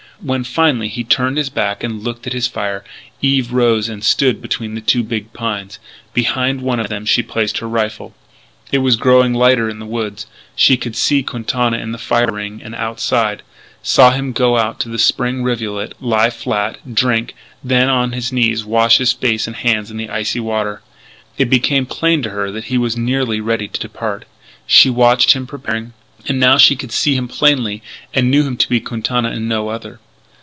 When, 0.23 0.43
finally, 0.43 0.87
he 0.87 1.03
turned 1.03 1.37
his 1.37 1.49
back 1.49 1.83
and 1.83 2.03
looked 2.03 2.27
at 2.27 2.33
his 2.33 2.45
fire, 2.47 2.83
Eve 3.23 3.51
rose 3.51 3.89
and 3.89 4.03
stood 4.03 4.39
between 4.39 4.75
the 4.75 4.79
two 4.81 5.01
big 5.01 5.33
pines. 5.33 5.79
Behind 6.13 6.61
one 6.61 6.79
of 6.79 6.89
them 6.89 7.07
she 7.07 7.23
placed 7.23 7.57
her 7.57 7.67
rifle. 7.67 8.13
It 8.71 8.83
was 8.83 8.97
growing 8.97 9.33
lighter 9.33 9.67
in 9.67 9.79
the 9.79 9.85
woods. 9.87 10.27
She 10.55 10.77
could 10.77 10.95
see 10.95 11.23
Quintana 11.23 11.79
in 11.79 11.91
the 11.91 11.97
fire 11.97 12.31
ring 12.31 12.61
and 12.63 12.75
outside, 12.75 13.41
saw 13.81 14.11
him 14.11 14.31
go 14.31 14.61
to 14.71 14.89
the 14.89 14.99
spring 14.99 15.41
rivulet, 15.41 15.95
lie 15.99 16.29
flat, 16.29 16.77
drink, 16.93 17.33
then, 17.63 17.89
on 17.89 18.11
his 18.11 18.31
knees, 18.31 18.63
wash 18.63 18.99
face 19.15 19.47
and 19.47 19.55
hands 19.55 19.89
in 19.89 19.97
the 19.97 20.11
icy 20.11 20.39
water. 20.39 20.83
It 21.39 21.49
became 21.49 21.87
plain 21.87 22.21
to 22.21 22.29
her 22.29 22.51
that 22.51 22.65
he 22.65 22.77
was 22.77 22.95
nearly 22.95 23.41
ready 23.41 23.67
to 23.67 23.79
depart. 23.79 24.25
She 24.67 24.87
watched 24.87 25.33
him 25.33 25.47
preparing. 25.47 25.93
And 26.27 26.39
now 26.39 26.57
she 26.59 26.75
could 26.75 26.91
see 26.91 27.15
him 27.15 27.27
plainly, 27.27 27.81
and 28.13 28.29
knew 28.29 28.43
him 28.43 28.55
to 28.57 28.69
be 28.69 28.79
Quintana 28.79 29.29
and 29.31 29.49
no 29.49 29.69
other. 29.69 29.99